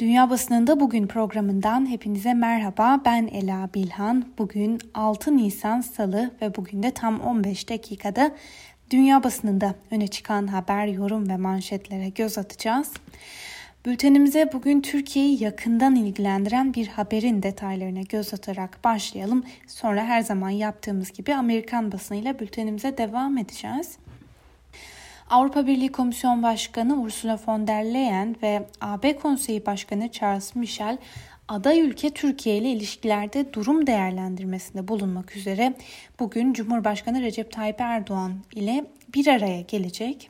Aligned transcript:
Dünya 0.00 0.30
Basınında 0.30 0.80
Bugün 0.80 1.06
programından 1.06 1.90
hepinize 1.90 2.34
merhaba. 2.34 3.00
Ben 3.04 3.26
Ela 3.26 3.68
Bilhan. 3.74 4.24
Bugün 4.38 4.78
6 4.94 5.36
Nisan 5.36 5.80
Salı 5.80 6.30
ve 6.42 6.56
bugün 6.56 6.82
de 6.82 6.90
tam 6.90 7.20
15 7.20 7.68
dakikada 7.68 8.32
dünya 8.90 9.24
basınında 9.24 9.74
öne 9.90 10.08
çıkan 10.08 10.46
haber, 10.46 10.86
yorum 10.86 11.28
ve 11.28 11.36
manşetlere 11.36 12.08
göz 12.08 12.38
atacağız. 12.38 12.92
Bültenimize 13.86 14.50
bugün 14.52 14.80
Türkiye'yi 14.80 15.42
yakından 15.42 15.96
ilgilendiren 15.96 16.74
bir 16.74 16.86
haberin 16.86 17.42
detaylarına 17.42 18.02
göz 18.02 18.34
atarak 18.34 18.84
başlayalım. 18.84 19.44
Sonra 19.66 20.04
her 20.04 20.20
zaman 20.20 20.50
yaptığımız 20.50 21.12
gibi 21.12 21.34
Amerikan 21.34 21.92
basınıyla 21.92 22.38
bültenimize 22.38 22.98
devam 22.98 23.38
edeceğiz. 23.38 23.98
Avrupa 25.30 25.66
Birliği 25.66 25.92
Komisyon 25.92 26.42
Başkanı 26.42 27.02
Ursula 27.02 27.38
von 27.46 27.66
der 27.66 27.84
Leyen 27.84 28.36
ve 28.42 28.66
AB 28.80 29.16
Konseyi 29.16 29.66
Başkanı 29.66 30.12
Charles 30.12 30.54
Michel 30.54 30.98
aday 31.48 31.80
ülke 31.80 32.10
Türkiye 32.10 32.56
ile 32.56 32.70
ilişkilerde 32.70 33.52
durum 33.52 33.86
değerlendirmesinde 33.86 34.88
bulunmak 34.88 35.36
üzere 35.36 35.74
bugün 36.20 36.52
Cumhurbaşkanı 36.52 37.22
Recep 37.22 37.52
Tayyip 37.52 37.80
Erdoğan 37.80 38.32
ile 38.54 38.84
bir 39.14 39.26
araya 39.26 39.60
gelecek. 39.60 40.29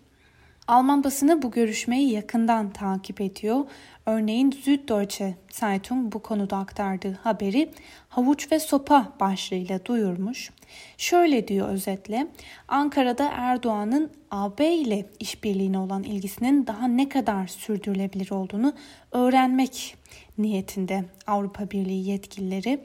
Alman 0.71 1.05
basını 1.05 1.43
bu 1.43 1.51
görüşmeyi 1.51 2.11
yakından 2.11 2.71
takip 2.71 3.21
ediyor. 3.21 3.65
Örneğin 4.07 4.51
Süddeutsche 4.51 5.35
Zeitung 5.53 6.13
bu 6.13 6.19
konuda 6.19 6.57
aktardığı 6.57 7.13
haberi 7.13 7.71
havuç 8.09 8.53
ve 8.53 8.61
sopa 8.61 9.13
başlığıyla 9.21 9.85
duyurmuş. 9.85 10.51
Şöyle 10.99 11.49
diyor 11.49 11.69
özetle, 11.69 12.27
Ankara'da 12.69 13.31
Erdoğan'ın 13.33 14.11
AB 14.31 14.75
ile 14.75 15.07
işbirliğine 15.21 15.79
olan 15.79 16.03
ilgisinin 16.03 16.67
daha 16.67 16.89
ne 16.89 17.09
kadar 17.09 17.47
sürdürülebilir 17.47 18.31
olduğunu 18.31 18.73
öğrenmek 19.13 19.97
niyetinde 20.39 21.05
Avrupa 21.27 21.71
Birliği 21.71 22.09
yetkilileri. 22.09 22.81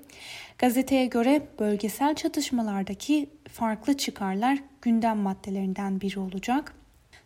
Gazeteye 0.58 1.06
göre 1.06 1.42
bölgesel 1.60 2.16
çatışmalardaki 2.16 3.30
farklı 3.52 3.98
çıkarlar 3.98 4.58
gündem 4.82 5.18
maddelerinden 5.18 6.02
biri 6.02 6.20
olacak. 6.20 6.85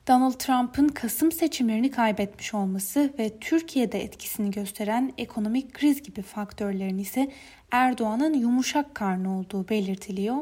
Donald 0.09 0.33
Trump'ın 0.33 0.87
Kasım 0.87 1.31
seçimlerini 1.31 1.91
kaybetmiş 1.91 2.53
olması 2.53 3.13
ve 3.19 3.39
Türkiye'de 3.39 4.03
etkisini 4.03 4.51
gösteren 4.51 5.13
ekonomik 5.17 5.73
kriz 5.73 6.03
gibi 6.03 6.21
faktörlerin 6.21 6.97
ise 6.97 7.31
Erdoğan'ın 7.71 8.33
yumuşak 8.33 8.95
karnı 8.95 9.39
olduğu 9.39 9.69
belirtiliyor. 9.69 10.37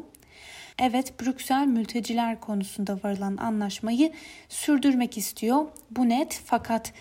Evet 0.79 1.21
Brüksel 1.21 1.67
mülteciler 1.67 2.39
konusunda 2.39 2.99
varılan 3.03 3.37
anlaşmayı 3.37 4.11
sürdürmek 4.49 5.17
istiyor. 5.17 5.65
Bu 5.91 6.09
net 6.09 6.41
fakat 6.45 6.93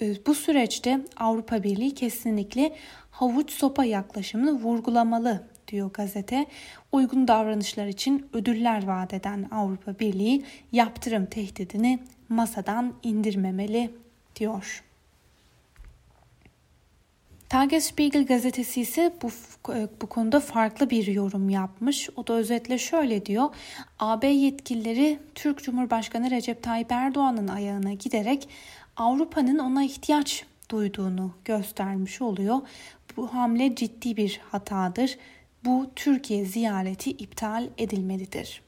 e, 0.00 0.26
bu 0.26 0.34
süreçte 0.34 1.00
Avrupa 1.16 1.62
Birliği 1.62 1.94
kesinlikle 1.94 2.76
havuç 3.10 3.50
sopa 3.50 3.84
yaklaşımını 3.84 4.52
vurgulamalı 4.52 5.51
diyor 5.72 5.90
gazete. 5.92 6.46
Uygun 6.92 7.28
davranışlar 7.28 7.86
için 7.86 8.26
ödüller 8.32 8.86
vaat 8.86 9.14
eden 9.14 9.48
Avrupa 9.50 9.98
Birliği 9.98 10.44
yaptırım 10.72 11.26
tehdidini 11.26 11.98
masadan 12.28 12.92
indirmemeli 13.02 13.90
diyor. 14.36 14.84
Tagesspiegel 17.48 18.26
gazetesi 18.26 18.80
ise 18.80 19.12
bu, 19.22 19.30
bu 20.02 20.06
konuda 20.06 20.40
farklı 20.40 20.90
bir 20.90 21.06
yorum 21.06 21.50
yapmış. 21.50 22.10
O 22.16 22.26
da 22.26 22.32
özetle 22.32 22.78
şöyle 22.78 23.26
diyor. 23.26 23.48
AB 23.98 24.26
yetkilileri 24.26 25.18
Türk 25.34 25.62
Cumhurbaşkanı 25.62 26.30
Recep 26.30 26.62
Tayyip 26.62 26.92
Erdoğan'ın 26.92 27.48
ayağına 27.48 27.92
giderek 27.92 28.48
Avrupa'nın 28.96 29.58
ona 29.58 29.84
ihtiyaç 29.84 30.44
duyduğunu 30.70 31.34
göstermiş 31.44 32.22
oluyor. 32.22 32.60
Bu 33.16 33.34
hamle 33.34 33.74
ciddi 33.74 34.16
bir 34.16 34.40
hatadır. 34.50 35.18
Bu 35.64 35.90
Türkiye 35.96 36.44
ziyareti 36.44 37.10
iptal 37.10 37.68
edilmelidir. 37.78 38.62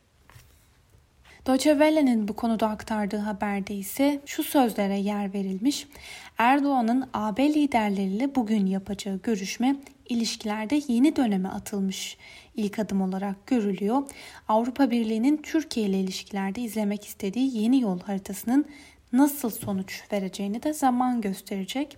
Deutsche 1.46 1.70
Welle'nin 1.70 2.28
bu 2.28 2.32
konuda 2.36 2.68
aktardığı 2.68 3.16
haberde 3.16 3.74
ise 3.74 4.20
şu 4.26 4.42
sözlere 4.42 4.98
yer 4.98 5.34
verilmiş. 5.34 5.86
Erdoğan'ın 6.38 7.08
AB 7.14 7.54
liderleriyle 7.54 8.34
bugün 8.34 8.66
yapacağı 8.66 9.20
görüşme 9.22 9.76
ilişkilerde 10.08 10.82
yeni 10.88 11.16
döneme 11.16 11.48
atılmış 11.48 12.16
ilk 12.56 12.78
adım 12.78 13.02
olarak 13.02 13.46
görülüyor. 13.46 14.02
Avrupa 14.48 14.90
Birliği'nin 14.90 15.36
Türkiye 15.36 15.86
ile 15.86 16.00
ilişkilerde 16.00 16.60
izlemek 16.60 17.04
istediği 17.04 17.62
yeni 17.62 17.80
yol 17.80 18.00
haritasının 18.00 18.64
nasıl 19.12 19.50
sonuç 19.50 20.02
vereceğini 20.12 20.62
de 20.62 20.72
zaman 20.72 21.20
gösterecek. 21.20 21.96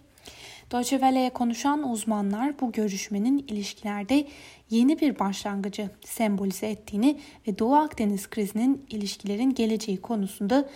Deutsche 0.73 0.97
Welle'ye 0.97 1.31
konuşan 1.31 1.91
uzmanlar 1.91 2.61
bu 2.61 2.73
görüşmenin 2.73 3.39
ilişkilerde 3.39 4.27
yeni 4.71 5.01
bir 5.01 5.19
başlangıcı 5.19 5.91
sembolize 6.05 6.67
ettiğini 6.67 7.19
ve 7.49 7.59
Doğu 7.59 7.75
Akdeniz 7.75 8.31
krizinin 8.31 8.87
ilişkilerin 8.91 9.55
geleceği 9.55 10.01
konusunda 10.01 10.69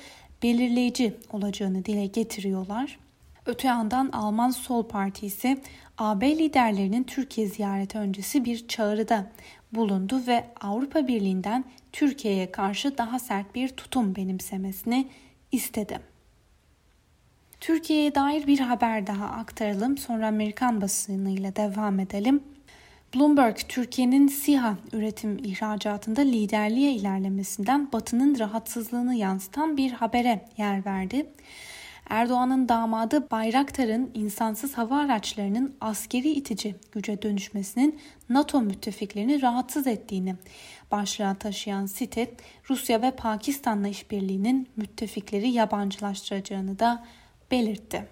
belirleyici 0.42 1.14
olacağını 1.32 1.84
dile 1.84 2.06
getiriyorlar. 2.06 2.98
Öte 3.46 3.68
yandan 3.68 4.08
Alman 4.12 4.50
Sol 4.50 4.82
Partisi 4.82 5.58
AB 5.98 6.38
liderlerinin 6.38 7.04
Türkiye 7.04 7.46
ziyareti 7.46 7.98
öncesi 7.98 8.44
bir 8.44 8.68
çağrıda 8.68 9.30
bulundu 9.72 10.22
ve 10.26 10.44
Avrupa 10.60 11.08
Birliği'nden 11.08 11.64
Türkiye'ye 11.92 12.50
karşı 12.52 12.98
daha 12.98 13.18
sert 13.18 13.54
bir 13.54 13.68
tutum 13.68 14.16
benimsemesini 14.16 15.08
istedi. 15.52 16.09
Türkiye'ye 17.60 18.14
dair 18.14 18.46
bir 18.46 18.58
haber 18.58 19.06
daha 19.06 19.26
aktaralım. 19.26 19.98
Sonra 19.98 20.26
Amerikan 20.26 20.80
basınıyla 20.80 21.56
devam 21.56 22.00
edelim. 22.00 22.42
Bloomberg, 23.14 23.56
Türkiye'nin 23.68 24.28
SİHA 24.28 24.76
üretim 24.92 25.38
ihracatında 25.44 26.20
liderliğe 26.20 26.92
ilerlemesinden 26.92 27.92
Batı'nın 27.92 28.38
rahatsızlığını 28.38 29.14
yansıtan 29.14 29.76
bir 29.76 29.92
habere 29.92 30.44
yer 30.56 30.86
verdi. 30.86 31.26
Erdoğan'ın 32.08 32.68
damadı 32.68 33.30
Bayraktar'ın 33.30 34.10
insansız 34.14 34.78
hava 34.78 34.98
araçlarının 34.98 35.74
askeri 35.80 36.30
itici 36.30 36.74
güce 36.92 37.22
dönüşmesinin 37.22 37.98
NATO 38.28 38.60
müttefiklerini 38.60 39.42
rahatsız 39.42 39.86
ettiğini 39.86 40.34
başlığa 40.90 41.34
taşıyan 41.34 41.86
site, 41.86 42.34
Rusya 42.70 43.02
ve 43.02 43.10
Pakistan'la 43.10 43.88
işbirliğinin 43.88 44.68
müttefikleri 44.76 45.50
yabancılaştıracağını 45.50 46.78
da 46.78 47.04
belirtti. 47.50 48.06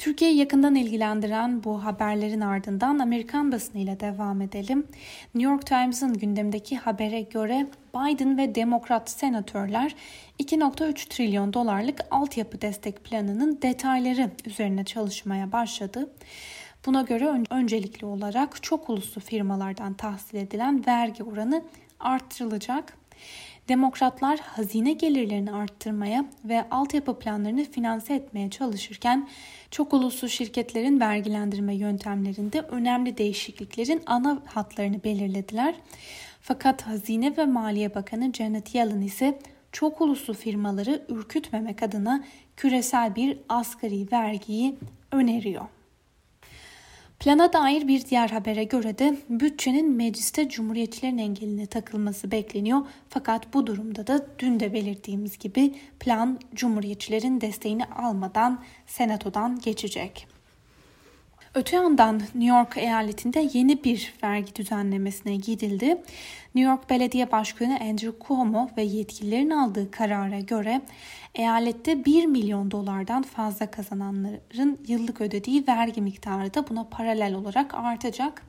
Türkiye'yi 0.00 0.36
yakından 0.36 0.74
ilgilendiren 0.74 1.64
bu 1.64 1.84
haberlerin 1.84 2.40
ardından 2.40 2.98
Amerikan 2.98 3.52
basınıyla 3.52 4.00
devam 4.00 4.42
edelim. 4.42 4.86
New 5.34 5.52
York 5.52 5.66
Times'ın 5.66 6.14
gündemdeki 6.14 6.76
habere 6.76 7.20
göre 7.20 7.66
Biden 7.94 8.38
ve 8.38 8.54
Demokrat 8.54 9.10
senatörler 9.10 9.94
2.3 10.38 11.08
trilyon 11.08 11.52
dolarlık 11.52 12.00
altyapı 12.10 12.60
destek 12.60 13.04
planının 13.04 13.58
detayları 13.62 14.30
üzerine 14.46 14.84
çalışmaya 14.84 15.52
başladı. 15.52 16.10
Buna 16.86 17.02
göre 17.02 17.44
öncelikli 17.50 18.04
olarak 18.04 18.62
çok 18.62 18.90
uluslu 18.90 19.20
firmalardan 19.20 19.94
tahsil 19.94 20.36
edilen 20.36 20.86
vergi 20.86 21.22
oranı 21.22 21.62
arttırılacak. 22.00 22.96
Demokratlar 23.70 24.38
hazine 24.38 24.92
gelirlerini 24.92 25.52
arttırmaya 25.52 26.24
ve 26.44 26.70
altyapı 26.70 27.18
planlarını 27.18 27.64
finanse 27.64 28.14
etmeye 28.14 28.50
çalışırken 28.50 29.28
çok 29.70 29.92
uluslu 29.92 30.28
şirketlerin 30.28 31.00
vergilendirme 31.00 31.74
yöntemlerinde 31.74 32.60
önemli 32.60 33.18
değişikliklerin 33.18 34.02
ana 34.06 34.42
hatlarını 34.46 35.04
belirlediler. 35.04 35.74
Fakat 36.40 36.82
Hazine 36.82 37.36
ve 37.36 37.46
Maliye 37.46 37.94
Bakanı 37.94 38.32
Janet 38.32 38.74
Yellen 38.74 39.00
ise 39.00 39.38
çok 39.72 40.00
uluslu 40.00 40.34
firmaları 40.34 41.02
ürkütmemek 41.08 41.82
adına 41.82 42.24
küresel 42.56 43.16
bir 43.16 43.38
asgari 43.48 44.12
vergiyi 44.12 44.78
öneriyor. 45.12 45.64
Plana 47.20 47.52
dair 47.52 47.88
bir 47.88 48.04
diğer 48.04 48.28
habere 48.28 48.64
göre 48.64 48.98
de 48.98 49.16
bütçenin 49.28 49.92
mecliste 49.92 50.48
cumhuriyetçilerin 50.48 51.18
engeline 51.18 51.66
takılması 51.66 52.30
bekleniyor. 52.30 52.80
Fakat 53.08 53.54
bu 53.54 53.66
durumda 53.66 54.06
da 54.06 54.26
dün 54.38 54.60
de 54.60 54.72
belirttiğimiz 54.72 55.38
gibi 55.38 55.74
plan 56.00 56.40
cumhuriyetçilerin 56.54 57.40
desteğini 57.40 57.84
almadan 57.84 58.62
senatodan 58.86 59.60
geçecek. 59.60 60.26
Öte 61.54 61.76
yandan 61.76 62.18
New 62.18 62.44
York 62.44 62.76
eyaletinde 62.76 63.48
yeni 63.52 63.84
bir 63.84 64.14
vergi 64.22 64.54
düzenlemesine 64.54 65.36
gidildi. 65.36 65.86
New 66.54 66.70
York 66.70 66.90
Belediye 66.90 67.32
Başkanı 67.32 67.78
Andrew 67.80 68.26
Cuomo 68.26 68.70
ve 68.76 68.82
yetkililerin 68.82 69.50
aldığı 69.50 69.90
karara 69.90 70.40
göre 70.40 70.80
eyalette 71.34 72.04
1 72.04 72.26
milyon 72.26 72.70
dolardan 72.70 73.22
fazla 73.22 73.70
kazananların 73.70 74.78
yıllık 74.88 75.20
ödediği 75.20 75.66
vergi 75.68 76.02
miktarı 76.02 76.54
da 76.54 76.68
buna 76.68 76.84
paralel 76.84 77.34
olarak 77.34 77.74
artacak. 77.74 78.42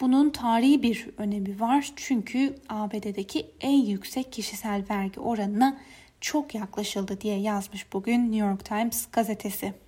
Bunun 0.00 0.30
tarihi 0.30 0.82
bir 0.82 1.08
önemi 1.18 1.60
var 1.60 1.92
çünkü 1.96 2.54
ABD'deki 2.68 3.46
en 3.60 3.78
yüksek 3.78 4.32
kişisel 4.32 4.84
vergi 4.90 5.20
oranına 5.20 5.78
çok 6.20 6.54
yaklaşıldı 6.54 7.20
diye 7.20 7.38
yazmış 7.38 7.92
bugün 7.92 8.32
New 8.32 8.46
York 8.48 8.64
Times 8.64 9.06
gazetesi. 9.12 9.87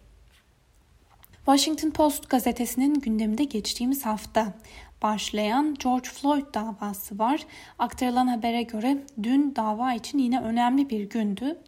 Washington 1.46 1.90
Post 1.90 2.30
gazetesinin 2.30 2.94
gündeminde 2.94 3.44
geçtiğimiz 3.44 4.06
hafta 4.06 4.54
başlayan 5.02 5.76
George 5.82 6.08
Floyd 6.08 6.54
davası 6.54 7.18
var. 7.18 7.46
Aktarılan 7.78 8.26
habere 8.26 8.62
göre 8.62 8.98
dün 9.22 9.56
dava 9.56 9.94
için 9.94 10.18
yine 10.18 10.40
önemli 10.40 10.90
bir 10.90 11.08
gündü. 11.10 11.58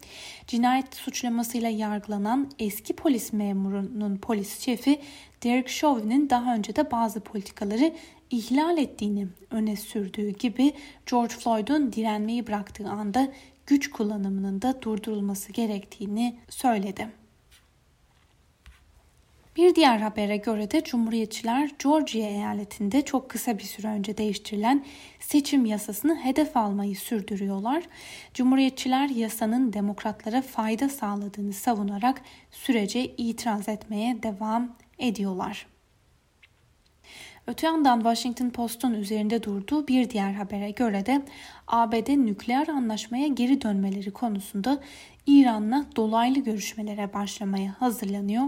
Cinayet 0.47 0.95
suçlamasıyla 0.95 1.69
yargılanan 1.69 2.51
eski 2.59 2.97
polis 2.97 3.33
memurunun 3.33 4.17
polis 4.17 4.61
şefi 4.61 5.01
Derek 5.43 5.69
Chauvin'in 5.69 6.31
daha 6.31 6.55
önce 6.55 6.77
de 6.77 6.91
bazı 6.91 7.21
politikaları 7.21 7.95
ihlal 8.31 8.79
ettiğini 8.79 9.29
öne 9.51 9.77
sürdüğü 9.77 10.31
gibi 10.31 10.73
George 11.11 11.35
Floyd'un 11.35 11.93
direnmeyi 11.93 12.47
bıraktığı 12.47 12.89
anda 12.89 13.29
güç 13.67 13.91
kullanımının 13.91 14.63
da 14.63 14.83
durdurulması 14.83 15.53
gerektiğini 15.53 16.37
söyledi. 16.49 17.22
Bir 19.57 19.75
diğer 19.75 19.99
habere 19.99 20.37
göre 20.37 20.71
de 20.71 20.85
Cumhuriyetçiler 20.85 21.71
Georgia 21.83 22.29
eyaletinde 22.29 23.03
çok 23.03 23.31
kısa 23.31 23.59
bir 23.59 23.63
süre 23.63 23.87
önce 23.87 24.19
değiştirilen 24.19 24.85
seçim 25.21 25.65
yasasını 25.65 26.17
hedef 26.17 26.57
almayı 26.57 26.97
sürdürüyorlar. 26.97 27.83
Cumhuriyetçiler 28.35 29.09
yasanın 29.09 29.73
demokratlara 29.73 30.43
fayda 30.43 30.89
sağladığını 30.89 31.53
savunarak 31.53 32.23
sürece 32.51 33.07
itiraz 33.07 33.69
etmeye 33.69 34.23
devam 34.23 34.77
ediyorlar. 34.99 35.67
Öte 37.47 37.67
yandan 37.67 37.99
Washington 37.99 38.51
Post'un 38.51 38.95
üzerinde 38.95 39.43
durduğu 39.43 39.89
bir 39.89 40.11
diğer 40.11 40.33
habere 40.33 40.71
göre 40.71 41.07
de 41.07 41.23
ABD 41.67 42.09
nükleer 42.09 42.69
anlaşmaya 42.69 43.27
geri 43.27 43.63
dönmeleri 43.63 44.11
konusunda 44.11 44.81
İran'la 45.27 45.87
dolaylı 45.97 46.39
görüşmelere 46.39 47.13
başlamaya 47.13 47.75
hazırlanıyor. 47.81 48.45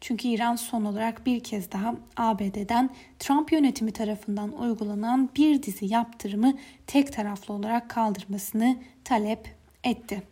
Çünkü 0.00 0.28
İran 0.28 0.56
son 0.56 0.84
olarak 0.84 1.26
bir 1.26 1.40
kez 1.40 1.72
daha 1.72 1.94
ABD'den 2.16 2.90
Trump 3.18 3.52
yönetimi 3.52 3.92
tarafından 3.92 4.52
uygulanan 4.60 5.30
bir 5.36 5.62
dizi 5.62 5.86
yaptırımı 5.86 6.54
tek 6.86 7.12
taraflı 7.12 7.54
olarak 7.54 7.90
kaldırmasını 7.90 8.76
talep 9.04 9.54
etti. 9.84 10.22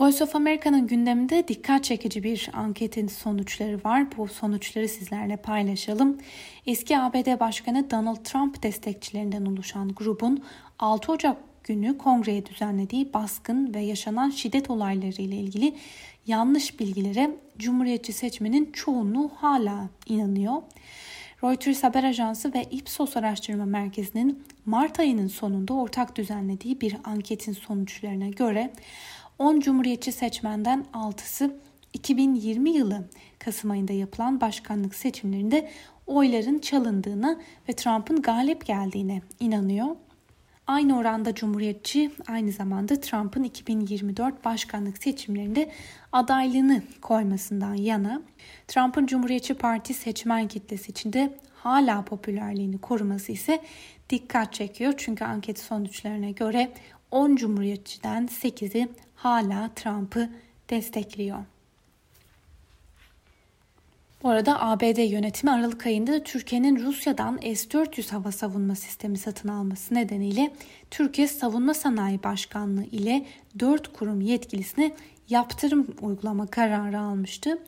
Voice 0.00 0.24
of 0.24 0.36
America'nın 0.36 0.86
gündeminde 0.86 1.48
dikkat 1.48 1.84
çekici 1.84 2.22
bir 2.22 2.50
anketin 2.52 3.08
sonuçları 3.08 3.84
var. 3.84 4.16
Bu 4.16 4.28
sonuçları 4.28 4.88
sizlerle 4.88 5.36
paylaşalım. 5.36 6.18
Eski 6.66 6.98
ABD 6.98 7.40
Başkanı 7.40 7.90
Donald 7.90 8.24
Trump 8.24 8.62
destekçilerinden 8.62 9.46
oluşan 9.46 9.88
grubun 9.88 10.44
6 10.78 11.12
Ocak 11.12 11.36
günü 11.64 11.98
kongreye 11.98 12.46
düzenlediği 12.46 13.12
baskın 13.14 13.74
ve 13.74 13.80
yaşanan 13.80 14.30
şiddet 14.30 14.70
olayları 14.70 15.22
ile 15.22 15.36
ilgili 15.36 15.74
yanlış 16.26 16.80
bilgilere 16.80 17.36
Cumhuriyetçi 17.58 18.12
seçmenin 18.12 18.72
çoğunluğu 18.72 19.30
hala 19.36 19.88
inanıyor. 20.06 20.62
Reuters 21.44 21.82
haber 21.82 22.04
ajansı 22.04 22.54
ve 22.54 22.64
Ipsos 22.70 23.16
araştırma 23.16 23.64
merkezinin 23.64 24.44
Mart 24.66 25.00
ayının 25.00 25.28
sonunda 25.28 25.74
ortak 25.74 26.16
düzenlediği 26.16 26.80
bir 26.80 26.96
anketin 27.04 27.52
sonuçlarına 27.52 28.28
göre 28.28 28.72
10 29.38 29.60
Cumhuriyetçi 29.60 30.12
seçmenden 30.12 30.86
6'sı 30.94 31.56
2020 31.92 32.70
yılı 32.70 33.08
Kasım 33.38 33.70
ayında 33.70 33.92
yapılan 33.92 34.40
başkanlık 34.40 34.94
seçimlerinde 34.94 35.70
oyların 36.06 36.58
çalındığına 36.58 37.40
ve 37.68 37.72
Trump'ın 37.72 38.22
galip 38.22 38.66
geldiğine 38.66 39.22
inanıyor. 39.40 39.96
Aynı 40.66 40.98
oranda 40.98 41.34
Cumhuriyetçi 41.34 42.10
aynı 42.28 42.52
zamanda 42.52 43.00
Trump'ın 43.00 43.44
2024 43.44 44.44
başkanlık 44.44 45.02
seçimlerinde 45.02 45.72
adaylığını 46.12 46.82
koymasından 47.00 47.74
yana. 47.74 48.22
Trump'ın 48.68 49.06
Cumhuriyetçi 49.06 49.54
Parti 49.54 49.94
seçmen 49.94 50.48
kitlesi 50.48 50.90
içinde 50.90 51.38
hala 51.54 52.04
popülerliğini 52.04 52.78
koruması 52.78 53.32
ise 53.32 53.62
dikkat 54.10 54.52
çekiyor. 54.52 54.94
Çünkü 54.96 55.24
anket 55.24 55.58
sonuçlarına 55.58 56.30
göre 56.30 56.72
10 57.10 57.36
Cumhuriyetçiden 57.36 58.26
8'i 58.26 58.88
hala 59.14 59.70
Trump'ı 59.74 60.30
destekliyor. 60.70 61.44
Bu 64.22 64.28
arada 64.28 64.62
ABD 64.62 65.10
yönetimi 65.10 65.50
Aralık 65.50 65.86
ayında 65.86 66.22
Türkiye'nin 66.22 66.86
Rusya'dan 66.86 67.36
S-400 67.36 68.12
hava 68.12 68.32
savunma 68.32 68.74
sistemi 68.74 69.18
satın 69.18 69.48
alması 69.48 69.94
nedeniyle 69.94 70.52
Türkiye 70.90 71.28
Savunma 71.28 71.74
Sanayi 71.74 72.22
Başkanlığı 72.22 72.84
ile 72.84 73.26
4 73.58 73.92
kurum 73.92 74.20
yetkilisine 74.20 74.92
yaptırım 75.28 75.86
uygulama 76.00 76.46
kararı 76.46 77.00
almıştı. 77.00 77.58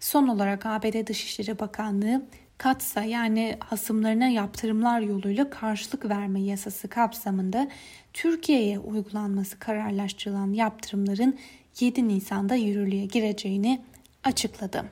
Son 0.00 0.28
olarak 0.28 0.66
ABD 0.66 1.06
Dışişleri 1.06 1.58
Bakanlığı 1.58 2.22
katsa 2.58 3.02
yani 3.02 3.56
hasımlarına 3.60 4.26
yaptırımlar 4.26 5.00
yoluyla 5.00 5.50
karşılık 5.50 6.08
verme 6.08 6.40
yasası 6.40 6.88
kapsamında 6.88 7.68
Türkiye'ye 8.12 8.78
uygulanması 8.78 9.58
kararlaştırılan 9.58 10.52
yaptırımların 10.52 11.38
7 11.80 12.08
Nisan'da 12.08 12.54
yürürlüğe 12.54 13.04
gireceğini 13.04 13.80
açıkladı. 14.24 14.84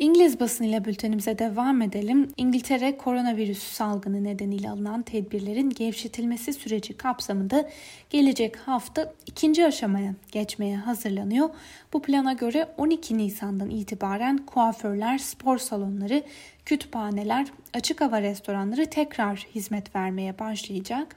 İngiliz 0.00 0.40
basınıyla 0.40 0.84
bültenimize 0.84 1.38
devam 1.38 1.82
edelim. 1.82 2.32
İngiltere 2.36 2.96
koronavirüs 2.96 3.62
salgını 3.62 4.24
nedeniyle 4.24 4.70
alınan 4.70 5.02
tedbirlerin 5.02 5.70
gevşetilmesi 5.70 6.52
süreci 6.52 6.96
kapsamında 6.96 7.70
gelecek 8.10 8.56
hafta 8.56 9.12
ikinci 9.26 9.66
aşamaya 9.66 10.14
geçmeye 10.32 10.76
hazırlanıyor. 10.76 11.50
Bu 11.92 12.02
plana 12.02 12.32
göre 12.32 12.68
12 12.76 13.18
Nisan'dan 13.18 13.70
itibaren 13.70 14.38
kuaförler, 14.38 15.18
spor 15.18 15.58
salonları, 15.58 16.22
kütüphaneler, 16.64 17.46
açık 17.74 18.00
hava 18.00 18.22
restoranları 18.22 18.86
tekrar 18.86 19.46
hizmet 19.54 19.96
vermeye 19.96 20.38
başlayacak. 20.38 21.16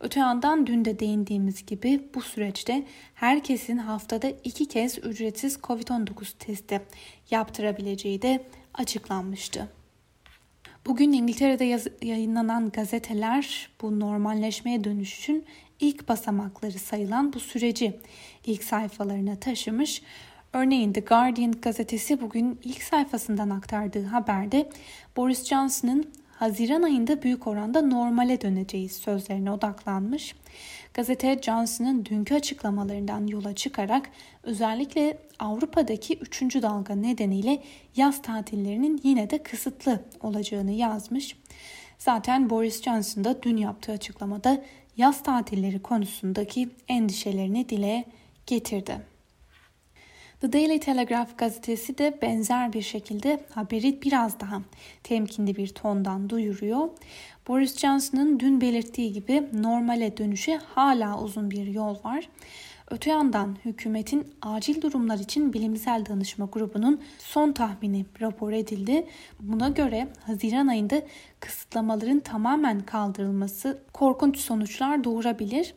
Öte 0.00 0.20
yandan 0.20 0.66
dün 0.66 0.84
de 0.84 0.98
değindiğimiz 0.98 1.66
gibi 1.66 2.00
bu 2.14 2.22
süreçte 2.22 2.84
herkesin 3.14 3.76
haftada 3.76 4.28
iki 4.44 4.68
kez 4.68 4.98
ücretsiz 4.98 5.56
COVID-19 5.56 6.38
testi 6.38 6.80
yaptırabileceği 7.30 8.22
de 8.22 8.44
açıklanmıştı. 8.74 9.68
Bugün 10.86 11.12
İngiltere'de 11.12 11.64
yaz- 11.64 12.02
yayınlanan 12.02 12.70
gazeteler 12.70 13.68
bu 13.82 14.00
normalleşmeye 14.00 14.84
dönüşün 14.84 15.44
ilk 15.80 16.08
basamakları 16.08 16.78
sayılan 16.78 17.32
bu 17.32 17.40
süreci 17.40 18.00
ilk 18.46 18.64
sayfalarına 18.64 19.36
taşımış. 19.36 20.02
Örneğin 20.52 20.92
The 20.92 21.00
Guardian 21.00 21.52
gazetesi 21.52 22.20
bugün 22.20 22.60
ilk 22.64 22.82
sayfasından 22.82 23.50
aktardığı 23.50 24.04
haberde 24.04 24.68
Boris 25.16 25.44
Johnson'ın 25.44 26.10
Haziran 26.38 26.82
ayında 26.82 27.22
büyük 27.22 27.46
oranda 27.46 27.82
normale 27.82 28.40
döneceğiz 28.40 28.92
sözlerine 28.92 29.50
odaklanmış. 29.50 30.34
Gazete 30.94 31.38
Johnson'ın 31.42 32.04
dünkü 32.04 32.34
açıklamalarından 32.34 33.26
yola 33.26 33.54
çıkarak 33.54 34.10
özellikle 34.42 35.18
Avrupa'daki 35.38 36.18
3. 36.18 36.42
dalga 36.42 36.94
nedeniyle 36.94 37.62
yaz 37.96 38.22
tatillerinin 38.22 39.00
yine 39.04 39.30
de 39.30 39.42
kısıtlı 39.42 40.00
olacağını 40.20 40.72
yazmış. 40.72 41.36
Zaten 41.98 42.50
Boris 42.50 42.82
Johnson 42.82 43.24
da 43.24 43.42
dün 43.42 43.56
yaptığı 43.56 43.92
açıklamada 43.92 44.64
yaz 44.96 45.22
tatilleri 45.22 45.82
konusundaki 45.82 46.68
endişelerini 46.88 47.68
dile 47.68 48.04
getirdi. 48.46 49.13
The 50.44 50.52
Daily 50.52 50.80
Telegraph 50.80 51.38
gazetesi 51.38 51.98
de 51.98 52.18
benzer 52.22 52.72
bir 52.72 52.82
şekilde 52.82 53.40
haberi 53.50 54.02
biraz 54.02 54.40
daha 54.40 54.62
temkinli 55.02 55.56
bir 55.56 55.68
tondan 55.68 56.30
duyuruyor. 56.30 56.88
Boris 57.48 57.78
Johnson'ın 57.78 58.40
dün 58.40 58.60
belirttiği 58.60 59.12
gibi 59.12 59.48
normale 59.52 60.16
dönüşe 60.16 60.56
hala 60.56 61.20
uzun 61.20 61.50
bir 61.50 61.66
yol 61.66 61.96
var. 62.04 62.28
Öte 62.90 63.10
yandan 63.10 63.56
hükümetin 63.64 64.26
acil 64.42 64.82
durumlar 64.82 65.18
için 65.18 65.52
bilimsel 65.52 66.06
danışma 66.06 66.48
grubunun 66.52 67.00
son 67.18 67.52
tahmini 67.52 68.06
rapor 68.20 68.52
edildi. 68.52 69.06
Buna 69.40 69.68
göre 69.68 70.08
Haziran 70.26 70.66
ayında 70.66 71.02
kısıtlamaların 71.40 72.20
tamamen 72.20 72.80
kaldırılması 72.80 73.78
korkunç 73.92 74.38
sonuçlar 74.38 75.04
doğurabilir 75.04 75.74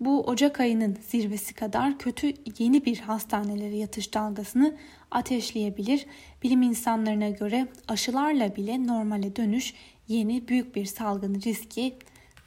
bu 0.00 0.20
Ocak 0.20 0.60
ayının 0.60 0.98
zirvesi 1.08 1.54
kadar 1.54 1.98
kötü 1.98 2.32
yeni 2.58 2.84
bir 2.84 2.98
hastanelere 2.98 3.76
yatış 3.76 4.14
dalgasını 4.14 4.76
ateşleyebilir. 5.10 6.06
Bilim 6.42 6.62
insanlarına 6.62 7.28
göre 7.28 7.68
aşılarla 7.88 8.56
bile 8.56 8.86
normale 8.86 9.36
dönüş 9.36 9.74
yeni 10.08 10.48
büyük 10.48 10.76
bir 10.76 10.84
salgın 10.84 11.34
riski 11.34 11.94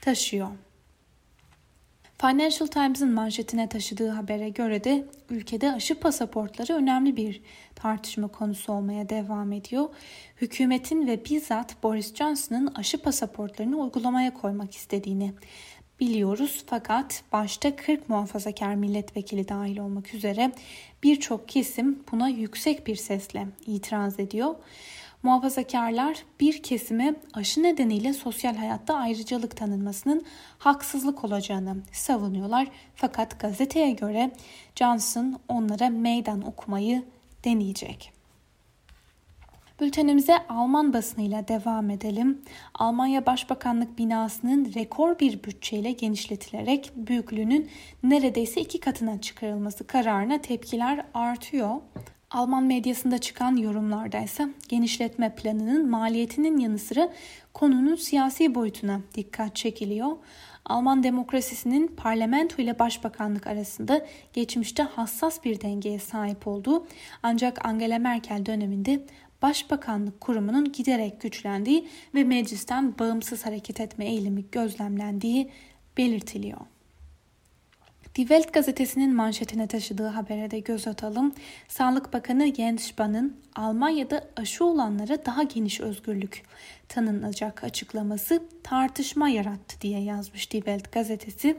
taşıyor. 0.02 0.48
Financial 2.22 2.68
Times'ın 2.68 3.12
manşetine 3.14 3.70
taşıdığı 3.70 4.10
habere 4.10 4.50
göre 4.50 4.84
de 4.84 5.06
ülkede 5.30 5.72
aşı 5.72 6.00
pasaportları 6.00 6.74
önemli 6.74 7.18
bir 7.18 7.42
tartışma 7.76 8.28
konusu 8.28 8.74
olmaya 8.74 9.10
devam 9.10 9.52
ediyor. 9.52 9.90
Hükümetin 10.42 11.08
ve 11.08 11.26
bizzat 11.26 11.84
Boris 11.84 12.16
Johnson'ın 12.16 12.74
aşı 12.76 13.02
pasaportlarını 13.02 13.78
uygulamaya 13.78 14.34
koymak 14.34 14.76
istediğini 14.76 15.34
biliyoruz. 16.02 16.64
Fakat 16.68 17.24
başta 17.32 17.76
40 17.76 18.10
muhafazakar 18.10 18.76
milletvekili 18.76 19.48
dahil 19.48 19.78
olmak 19.78 20.14
üzere 20.14 20.52
birçok 21.04 21.50
kesim 21.50 22.04
buna 22.12 22.30
yüksek 22.30 22.88
bir 22.88 22.96
sesle 22.96 23.48
itiraz 23.68 24.20
ediyor. 24.20 24.56
Muhafazakarlar 25.24 26.24
bir 26.40 26.64
kesime 26.64 27.16
aşı 27.34 27.64
nedeniyle 27.64 28.14
sosyal 28.14 28.56
hayatta 28.56 28.96
ayrıcalık 28.96 29.58
tanınmasının 29.58 30.26
haksızlık 30.58 31.24
olacağını 31.24 31.78
savunuyorlar. 31.92 32.68
Fakat 32.96 33.40
gazeteye 33.40 33.92
göre 33.92 34.32
Johnson 34.76 35.40
onlara 35.48 35.90
meydan 35.90 36.42
okumayı 36.42 37.04
deneyecek. 37.46 38.21
Bültenimize 39.82 40.48
Alman 40.50 40.94
basınıyla 40.94 41.48
devam 41.48 41.90
edelim. 41.90 42.42
Almanya 42.74 43.26
Başbakanlık 43.26 43.98
binasının 43.98 44.74
rekor 44.76 45.20
bir 45.20 45.44
bütçeyle 45.44 45.92
genişletilerek 45.92 46.92
büyüklüğünün 46.96 47.70
neredeyse 48.04 48.62
iki 48.62 48.80
katına 48.80 49.22
çıkarılması 49.22 49.88
kararına 49.88 50.42
tepkiler 50.42 51.06
artıyor. 51.14 51.76
Alman 52.32 52.64
medyasında 52.64 53.18
çıkan 53.18 53.56
yorumlarda 53.56 54.20
ise 54.20 54.48
genişletme 54.70 55.36
planının 55.36 55.90
maliyetinin 55.90 56.58
yanı 56.58 56.80
sıra 56.80 57.10
konunun 57.54 57.96
siyasi 57.96 58.56
boyutuna 58.56 59.02
dikkat 59.16 59.56
çekiliyor. 59.56 60.12
Alman 60.66 61.04
demokrasisinin 61.04 61.88
parlamento 61.88 62.62
ile 62.62 62.80
başbakanlık 62.80 63.48
arasında 63.48 64.06
geçmişte 64.34 64.84
hassas 64.84 65.44
bir 65.44 65.62
dengeye 65.62 66.00
sahip 66.00 66.48
olduğu 66.48 66.88
ancak 67.24 67.66
Angela 67.66 68.00
Merkel 68.00 68.46
döneminde 68.46 69.06
başbakanlık 69.42 70.22
kurumunun 70.22 70.72
giderek 70.72 71.22
güçlendiği 71.22 71.88
ve 72.16 72.24
meclisten 72.24 73.00
bağımsız 73.00 73.46
hareket 73.46 73.80
etme 73.80 74.06
eğilimi 74.06 74.46
gözlemlendiği 74.52 75.50
belirtiliyor. 75.98 76.60
Die 78.16 78.28
Welt 78.28 78.54
gazetesinin 78.54 79.16
manşetine 79.16 79.68
taşıdığı 79.68 80.08
habere 80.08 80.52
de 80.52 80.60
göz 80.60 80.88
atalım. 80.88 81.34
Sağlık 81.68 82.14
Bakanı 82.14 82.56
Jens 82.56 82.84
Spahn'ın 82.84 83.38
Almanya'da 83.56 84.28
aşı 84.38 84.66
olanlara 84.66 85.26
daha 85.26 85.44
geniş 85.44 85.82
özgürlük 85.82 86.44
tanınacak 86.90 87.64
açıklaması 87.64 88.44
tartışma 88.64 89.30
yarattı 89.30 89.82
diye 89.82 90.00
yazmış 90.00 90.52
Die 90.52 90.62
Welt 90.62 90.92
gazetesi 90.92 91.58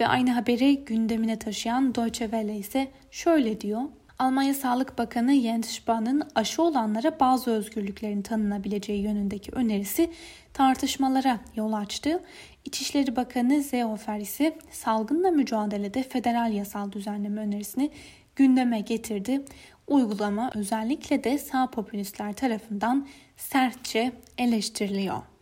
ve 0.00 0.06
aynı 0.06 0.30
haberi 0.30 0.84
gündemine 0.84 1.38
taşıyan 1.38 1.94
Deutsche 1.94 2.24
Welle 2.24 2.56
ise 2.56 2.88
şöyle 3.10 3.60
diyor. 3.60 3.82
Almanya 4.18 4.54
Sağlık 4.54 4.98
Bakanı 4.98 5.34
Jens 5.34 5.68
Spahn'ın 5.68 6.22
aşı 6.34 6.62
olanlara 6.62 7.20
bazı 7.20 7.50
özgürlüklerin 7.50 8.22
tanınabileceği 8.22 9.02
yönündeki 9.02 9.52
önerisi 9.52 10.10
tartışmalara 10.52 11.40
yol 11.56 11.72
açtı. 11.72 12.22
İçişleri 12.64 13.16
Bakanı 13.16 13.62
Seehofer 13.62 14.18
ise 14.18 14.58
salgınla 14.70 15.30
mücadelede 15.30 16.02
federal 16.02 16.52
yasal 16.52 16.92
düzenleme 16.92 17.40
önerisini 17.40 17.90
gündeme 18.36 18.80
getirdi. 18.80 19.44
Uygulama 19.86 20.50
özellikle 20.54 21.24
de 21.24 21.38
sağ 21.38 21.70
popülistler 21.70 22.32
tarafından 22.32 23.06
sertçe 23.36 24.12
eleştiriliyor. 24.38 25.33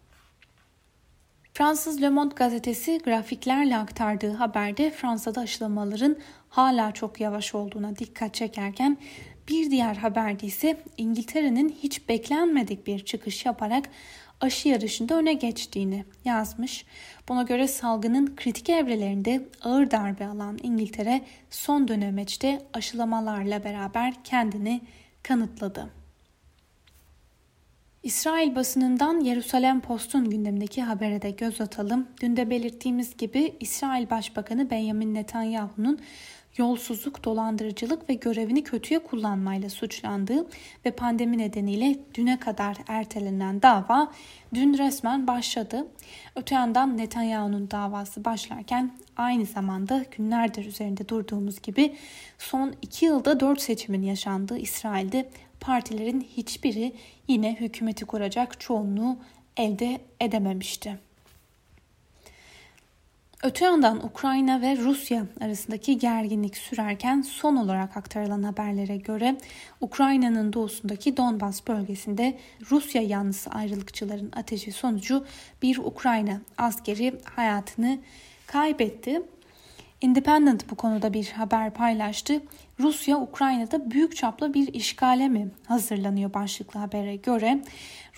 Fransız 1.54 2.02
Le 2.02 2.08
Monde 2.08 2.34
gazetesi 2.34 2.98
grafiklerle 3.04 3.76
aktardığı 3.76 4.32
haberde 4.32 4.90
Fransa'da 4.90 5.40
aşılamaların 5.40 6.16
hala 6.48 6.92
çok 6.92 7.20
yavaş 7.20 7.54
olduğuna 7.54 7.96
dikkat 7.96 8.34
çekerken 8.34 8.98
bir 9.48 9.70
diğer 9.70 9.94
haberde 9.94 10.46
ise 10.46 10.84
İngiltere'nin 10.96 11.76
hiç 11.82 12.08
beklenmedik 12.08 12.86
bir 12.86 13.04
çıkış 13.04 13.46
yaparak 13.46 13.88
aşı 14.40 14.68
yarışında 14.68 15.14
öne 15.14 15.32
geçtiğini 15.32 16.04
yazmış. 16.24 16.84
Buna 17.28 17.42
göre 17.42 17.68
salgının 17.68 18.36
kritik 18.36 18.70
evrelerinde 18.70 19.48
ağır 19.62 19.90
darbe 19.90 20.26
alan 20.26 20.58
İngiltere 20.62 21.20
son 21.50 21.88
dönemeçte 21.88 22.62
aşılamalarla 22.72 23.64
beraber 23.64 24.14
kendini 24.24 24.80
kanıtladı. 25.22 26.01
İsrail 28.02 28.54
basınından 28.54 29.20
Yerusalem 29.20 29.80
Post'un 29.80 30.30
gündemdeki 30.30 30.82
habere 30.82 31.22
de 31.22 31.30
göz 31.30 31.60
atalım. 31.60 32.08
Dün 32.20 32.36
de 32.36 32.50
belirttiğimiz 32.50 33.16
gibi 33.16 33.54
İsrail 33.60 34.10
Başbakanı 34.10 34.70
Benjamin 34.70 35.14
Netanyahu'nun 35.14 36.00
yolsuzluk, 36.56 37.24
dolandırıcılık 37.24 38.08
ve 38.10 38.14
görevini 38.14 38.64
kötüye 38.64 38.98
kullanmayla 38.98 39.70
suçlandığı 39.70 40.46
ve 40.84 40.90
pandemi 40.90 41.38
nedeniyle 41.38 41.98
düne 42.14 42.38
kadar 42.38 42.76
ertelenen 42.88 43.62
dava 43.62 44.12
dün 44.54 44.78
resmen 44.78 45.26
başladı. 45.26 45.86
Öte 46.36 46.54
yandan 46.54 46.98
Netanyahu'nun 46.98 47.70
davası 47.70 48.24
başlarken 48.24 48.92
aynı 49.16 49.46
zamanda 49.46 50.04
günlerdir 50.16 50.64
üzerinde 50.64 51.08
durduğumuz 51.08 51.62
gibi 51.62 51.94
son 52.38 52.74
iki 52.82 53.04
yılda 53.04 53.40
dört 53.40 53.60
seçimin 53.60 54.02
yaşandığı 54.02 54.58
İsrail'de 54.58 55.28
partilerin 55.62 56.20
hiçbiri 56.20 56.92
yine 57.28 57.56
hükümeti 57.60 58.04
kuracak 58.04 58.60
çoğunluğu 58.60 59.16
elde 59.56 60.00
edememişti. 60.20 60.98
Öte 63.42 63.64
yandan 63.64 64.04
Ukrayna 64.04 64.60
ve 64.60 64.76
Rusya 64.76 65.26
arasındaki 65.40 65.98
gerginlik 65.98 66.56
sürerken 66.56 67.22
son 67.22 67.56
olarak 67.56 67.96
aktarılan 67.96 68.42
haberlere 68.42 68.96
göre 68.96 69.36
Ukrayna'nın 69.80 70.52
doğusundaki 70.52 71.16
Donbas 71.16 71.66
bölgesinde 71.66 72.38
Rusya 72.70 73.02
yanlısı 73.02 73.50
ayrılıkçıların 73.50 74.32
ateşi 74.36 74.72
sonucu 74.72 75.26
bir 75.62 75.78
Ukrayna 75.78 76.40
askeri 76.58 77.20
hayatını 77.24 77.98
kaybetti. 78.46 79.22
Independent 80.02 80.70
bu 80.70 80.74
konuda 80.74 81.12
bir 81.12 81.26
haber 81.26 81.70
paylaştı. 81.70 82.42
Rusya 82.80 83.20
Ukrayna'da 83.20 83.90
büyük 83.90 84.16
çaplı 84.16 84.54
bir 84.54 84.74
işgale 84.74 85.28
mi 85.28 85.50
hazırlanıyor 85.66 86.34
başlıklı 86.34 86.80
habere 86.80 87.16
göre. 87.16 87.62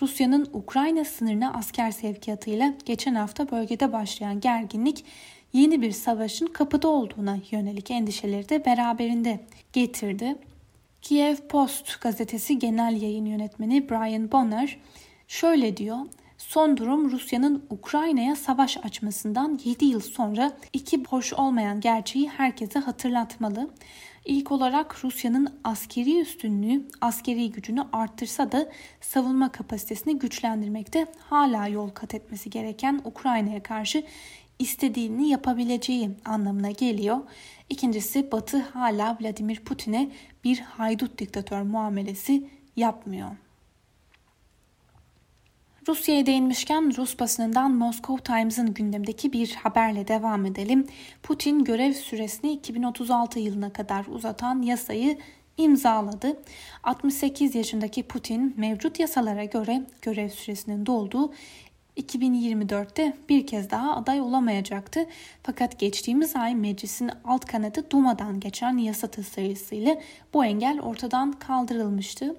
Rusya'nın 0.01 0.49
Ukrayna 0.53 1.05
sınırına 1.05 1.53
asker 1.53 1.91
sevkiyatıyla 1.91 2.73
geçen 2.85 3.15
hafta 3.15 3.51
bölgede 3.51 3.93
başlayan 3.93 4.39
gerginlik 4.39 5.05
yeni 5.53 5.81
bir 5.81 5.91
savaşın 5.91 6.47
kapıda 6.47 6.87
olduğuna 6.87 7.37
yönelik 7.51 7.91
endişeleri 7.91 8.49
de 8.49 8.65
beraberinde 8.65 9.39
getirdi. 9.73 10.35
Kiev 11.01 11.35
Post 11.35 12.01
gazetesi 12.01 12.59
genel 12.59 13.01
yayın 13.01 13.25
yönetmeni 13.25 13.89
Brian 13.89 14.31
Bonner 14.31 14.77
şöyle 15.27 15.77
diyor. 15.77 15.97
Son 16.49 16.77
durum 16.77 17.11
Rusya'nın 17.11 17.65
Ukrayna'ya 17.69 18.35
savaş 18.35 18.77
açmasından 18.77 19.59
7 19.63 19.85
yıl 19.85 19.99
sonra 19.99 20.57
iki 20.73 21.03
hoş 21.03 21.33
olmayan 21.33 21.79
gerçeği 21.79 22.29
herkese 22.29 22.79
hatırlatmalı. 22.79 23.69
İlk 24.25 24.51
olarak 24.51 25.03
Rusya'nın 25.05 25.59
askeri 25.63 26.19
üstünlüğü, 26.19 26.87
askeri 27.01 27.51
gücünü 27.51 27.83
arttırsa 27.93 28.51
da 28.51 28.71
savunma 29.01 29.51
kapasitesini 29.51 30.19
güçlendirmekte 30.19 31.07
hala 31.19 31.67
yol 31.67 31.89
kat 31.89 32.15
etmesi 32.15 32.49
gereken 32.49 33.01
Ukrayna'ya 33.05 33.63
karşı 33.63 34.03
istediğini 34.59 35.29
yapabileceği 35.29 36.09
anlamına 36.25 36.71
geliyor. 36.71 37.17
İkincisi 37.69 38.31
Batı 38.31 38.59
hala 38.59 39.17
Vladimir 39.21 39.59
Putin'e 39.59 40.11
bir 40.43 40.59
haydut 40.59 41.17
diktatör 41.17 41.61
muamelesi 41.61 42.49
yapmıyor. 42.75 43.44
Rusya'ya 45.87 46.25
değinmişken 46.25 46.97
Rus 46.97 47.19
basınından 47.19 47.71
Moscow 47.71 48.23
Times'ın 48.23 48.73
gündemdeki 48.73 49.33
bir 49.33 49.55
haberle 49.55 50.07
devam 50.07 50.45
edelim. 50.45 50.87
Putin 51.23 51.63
görev 51.63 51.93
süresini 51.93 52.51
2036 52.51 53.39
yılına 53.39 53.73
kadar 53.73 54.05
uzatan 54.05 54.61
yasayı 54.61 55.17
imzaladı. 55.57 56.39
68 56.83 57.55
yaşındaki 57.55 58.03
Putin 58.03 58.53
mevcut 58.57 58.99
yasalara 58.99 59.43
göre 59.43 59.83
görev 60.01 60.29
süresinin 60.29 60.85
dolduğu 60.85 61.33
2024'te 61.97 63.17
bir 63.29 63.47
kez 63.47 63.69
daha 63.69 63.95
aday 63.95 64.21
olamayacaktı. 64.21 65.05
Fakat 65.43 65.79
geçtiğimiz 65.79 66.35
ay 66.35 66.55
meclisin 66.55 67.11
alt 67.25 67.45
kanadı 67.45 67.91
Duma'dan 67.91 68.39
geçen 68.39 68.77
yasa 68.77 69.07
tasarısıyla 69.07 70.01
bu 70.33 70.45
engel 70.45 70.79
ortadan 70.79 71.31
kaldırılmıştı. 71.31 72.35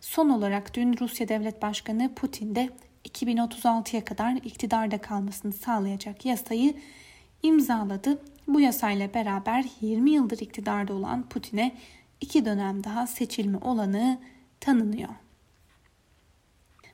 Son 0.00 0.28
olarak 0.28 0.74
dün 0.74 0.96
Rusya 1.00 1.28
Devlet 1.28 1.62
Başkanı 1.62 2.14
Putin 2.14 2.54
de 2.54 2.70
2036'ya 3.04 4.04
kadar 4.04 4.32
iktidarda 4.36 4.98
kalmasını 4.98 5.52
sağlayacak 5.52 6.26
yasayı 6.26 6.74
imzaladı. 7.42 8.22
Bu 8.48 8.60
yasayla 8.60 9.14
beraber 9.14 9.64
20 9.80 10.10
yıldır 10.10 10.38
iktidarda 10.38 10.94
olan 10.94 11.28
Putin'e 11.28 11.76
iki 12.20 12.44
dönem 12.44 12.84
daha 12.84 13.06
seçilme 13.06 13.58
olanı 13.58 14.18
tanınıyor. 14.60 15.10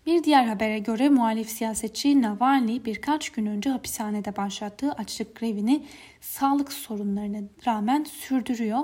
Bir 0.06 0.24
diğer 0.24 0.44
habere 0.44 0.78
göre 0.78 1.08
muhalif 1.08 1.48
siyasetçi 1.48 2.22
Navalny 2.22 2.84
birkaç 2.84 3.30
gün 3.30 3.46
önce 3.46 3.70
hapishanede 3.70 4.36
başlattığı 4.36 4.92
açlık 4.92 5.40
grevini 5.40 5.84
sağlık 6.20 6.72
sorunlarına 6.72 7.38
rağmen 7.66 8.04
sürdürüyor. 8.04 8.78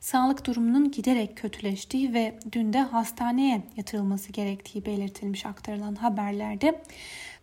Sağlık 0.00 0.46
durumunun 0.46 0.90
giderek 0.90 1.36
kötüleştiği 1.36 2.14
ve 2.14 2.38
dün 2.52 2.72
de 2.72 2.80
hastaneye 2.80 3.62
yatırılması 3.76 4.32
gerektiği 4.32 4.86
belirtilmiş 4.86 5.46
aktarılan 5.46 5.94
haberlerde. 5.94 6.82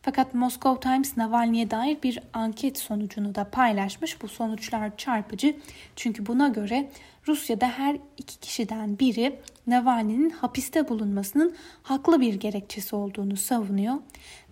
Fakat 0.01 0.33
Moscow 0.33 0.89
Times 0.89 1.17
Navalny'e 1.17 1.71
dair 1.71 1.97
bir 2.03 2.19
anket 2.33 2.77
sonucunu 2.77 3.35
da 3.35 3.43
paylaşmış. 3.43 4.21
Bu 4.21 4.27
sonuçlar 4.27 4.97
çarpıcı 4.97 5.55
çünkü 5.95 6.25
buna 6.25 6.47
göre 6.47 6.89
Rusya'da 7.27 7.67
her 7.67 7.97
iki 8.17 8.39
kişiden 8.39 8.99
biri 8.99 9.39
Navalny'nin 9.67 10.29
hapiste 10.29 10.89
bulunmasının 10.89 11.55
haklı 11.83 12.21
bir 12.21 12.33
gerekçesi 12.33 12.95
olduğunu 12.95 13.37
savunuyor. 13.37 13.95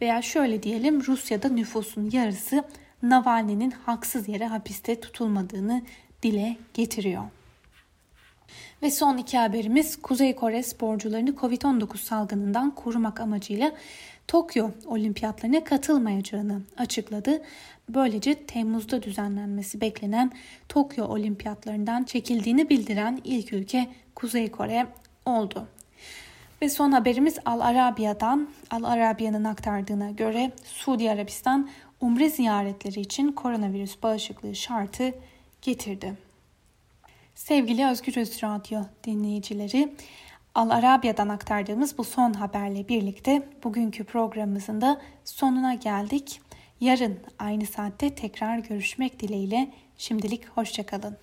Veya 0.01 0.21
şöyle 0.21 0.63
diyelim 0.63 1.05
Rusya'da 1.05 1.49
nüfusun 1.49 2.09
yarısı 2.11 2.63
Navalny'nin 3.03 3.71
haksız 3.71 4.29
yere 4.29 4.47
hapiste 4.47 4.99
tutulmadığını 4.99 5.81
dile 6.23 6.57
getiriyor. 6.73 7.23
Ve 8.81 8.91
son 8.91 9.17
iki 9.17 9.37
haberimiz 9.37 10.01
Kuzey 10.01 10.35
Kore 10.35 10.63
sporcularını 10.63 11.29
Covid-19 11.29 11.97
salgınından 11.97 12.75
korumak 12.75 13.19
amacıyla 13.19 13.71
Tokyo 14.29 14.71
olimpiyatlarına 14.85 15.63
katılmayacağını 15.63 16.61
açıkladı. 16.77 17.41
Böylece 17.89 18.35
Temmuz'da 18.35 19.03
düzenlenmesi 19.03 19.81
beklenen 19.81 20.31
Tokyo 20.69 21.05
olimpiyatlarından 21.05 22.03
çekildiğini 22.03 22.69
bildiren 22.69 23.21
ilk 23.23 23.53
ülke 23.53 23.87
Kuzey 24.15 24.51
Kore 24.51 24.87
oldu. 25.25 25.67
Ve 26.61 26.69
son 26.69 26.91
haberimiz 26.91 27.37
Al 27.45 27.59
Arabiya'dan. 27.59 28.49
Al 28.71 28.83
Arabiya'nın 28.83 29.43
aktardığına 29.43 30.11
göre 30.11 30.51
Suudi 30.63 31.11
Arabistan 31.11 31.69
umre 32.01 32.29
ziyaretleri 32.29 32.99
için 32.99 33.31
koronavirüs 33.31 34.03
bağışıklığı 34.03 34.55
şartı 34.55 35.13
getirdi. 35.61 36.17
Sevgili 37.35 37.87
Özgür 37.87 38.17
Öz 38.17 38.43
Radyo 38.43 38.81
dinleyicileri, 39.03 39.93
Al 40.55 40.69
Arabiya'dan 40.69 41.29
aktardığımız 41.29 41.97
bu 41.97 42.03
son 42.03 42.33
haberle 42.33 42.87
birlikte 42.87 43.47
bugünkü 43.63 44.03
programımızın 44.03 44.81
da 44.81 45.01
sonuna 45.25 45.73
geldik. 45.73 46.41
Yarın 46.79 47.19
aynı 47.39 47.65
saatte 47.65 48.15
tekrar 48.15 48.57
görüşmek 48.57 49.19
dileğiyle 49.19 49.71
şimdilik 49.97 50.47
hoşçakalın. 50.47 51.17